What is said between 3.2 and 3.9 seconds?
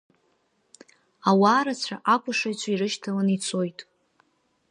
ицоит.